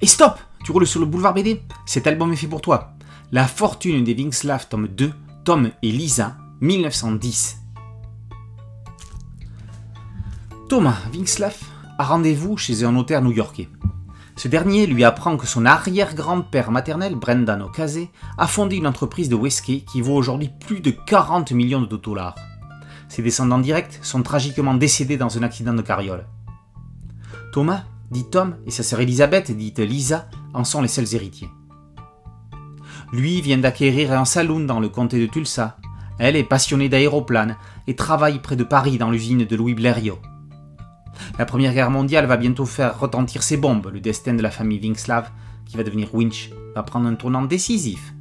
[0.00, 2.92] Et stop Tu roules sur le boulevard BD Cet album est fait pour toi.
[3.32, 5.12] La fortune des Wingslav, tome 2,
[5.44, 7.58] Tom et Lisa, 1910.
[10.68, 11.56] Thomas Wingslav
[11.98, 13.68] a rendez-vous chez un notaire new-yorkais.
[14.36, 19.34] Ce dernier lui apprend que son arrière-grand-père maternel, Brendan Ocasey, a fondé une entreprise de
[19.34, 22.36] whisky qui vaut aujourd'hui plus de 40 millions de dollars.
[23.08, 26.24] Ses descendants directs sont tragiquement décédés dans un accident de carriole.
[27.52, 31.50] Thomas, dit Tom, et sa sœur Elisabeth, dite Lisa, en sont les seuls héritiers.
[33.12, 35.78] Lui vient d'acquérir un saloon dans le comté de Tulsa.
[36.18, 40.18] Elle est passionnée d'aéroplanes et travaille près de Paris dans l'usine de Louis Blériot.
[41.38, 43.90] La Première Guerre mondiale va bientôt faire retentir ses bombes.
[43.92, 45.30] Le destin de la famille Wingslav,
[45.66, 48.14] qui va devenir Winch, va prendre un tournant décisif.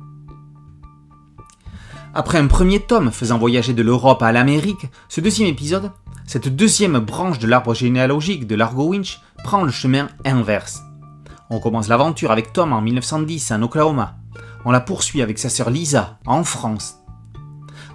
[2.14, 5.92] Après un premier tome faisant voyager de l'Europe à l'Amérique, ce deuxième épisode,
[6.26, 10.82] cette deuxième branche de l'arbre généalogique de l'Argo Winch, prend le chemin inverse.
[11.50, 14.18] On commence l'aventure avec Tom en 1910 en Oklahoma.
[14.66, 16.98] On la poursuit avec sa sœur Lisa en France.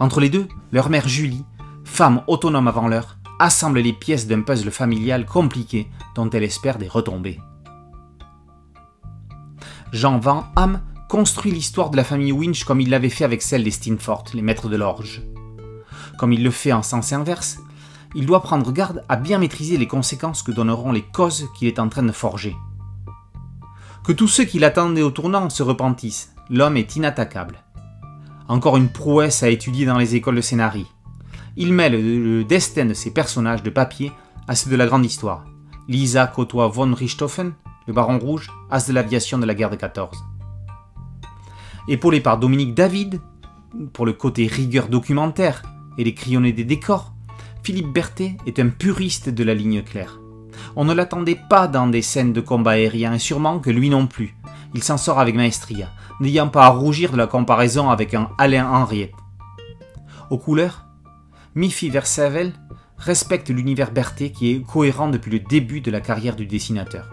[0.01, 1.45] Entre les deux, leur mère Julie,
[1.85, 6.89] femme autonome avant l'heure, assemble les pièces d'un puzzle familial compliqué dont elle espère des
[6.89, 7.41] retombées.
[9.93, 13.65] Jean Van Ham construit l'histoire de la famille Winch comme il l'avait fait avec celle
[13.65, 15.23] des Steenfort, les maîtres de l'orge.
[16.19, 17.59] Comme il le fait en sens inverse,
[18.15, 21.79] il doit prendre garde à bien maîtriser les conséquences que donneront les causes qu'il est
[21.79, 22.57] en train de forger.
[24.05, 27.63] Que tous ceux qui l'attendaient au tournant se repentissent, l'homme est inattaquable.
[28.49, 30.87] Encore une prouesse à étudier dans les écoles de scénarii.
[31.57, 34.13] Il mêle le destin de ses personnages de papier
[34.49, 35.45] à ceux de la grande histoire.
[35.89, 37.53] Lisa côtoie von Richthofen,
[37.87, 40.17] le baron rouge, as de l'aviation de la guerre de 14.
[41.89, 43.21] Épaulé par Dominique David,
[43.93, 45.63] pour le côté rigueur documentaire
[45.99, 47.13] et les crayonnés des décors,
[47.63, 50.19] Philippe Berthet est un puriste de la ligne claire.
[50.75, 54.09] On ne l'attendait pas dans des scènes de combat aérien et sûrement que lui non
[54.09, 54.35] plus.
[54.75, 58.69] Il s'en sort avec maestria, n'ayant pas à rougir de la comparaison avec un Alain
[58.69, 59.15] Henriette.
[60.31, 60.87] Aux couleurs,
[61.55, 62.53] Miffy Versavel
[62.99, 67.11] respecte l'univers Berthet qui est cohérent depuis le début de la carrière du dessinateur.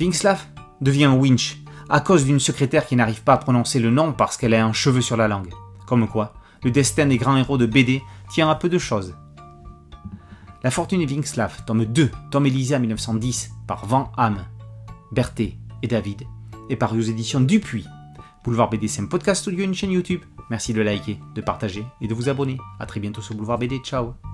[0.00, 0.46] Wingslav
[0.80, 1.58] devient Winch
[1.90, 4.72] à cause d'une secrétaire qui n'arrive pas à prononcer le nom parce qu'elle a un
[4.72, 5.52] cheveu sur la langue.
[5.86, 9.14] Comme quoi, le destin des grands héros de BD tient à peu de choses.
[10.62, 14.44] La fortune de Wingslav, tome 2, tome Elysia 1910, par Van Ham,
[15.12, 16.24] Berthet et David,
[16.68, 17.86] est paru aux éditions Dupuis.
[18.44, 20.22] Boulevard BD, c'est un podcast audio et une chaîne YouTube.
[20.50, 22.58] Merci de liker, de partager et de vous abonner.
[22.80, 23.78] A très bientôt sur Boulevard BD.
[23.78, 24.27] Ciao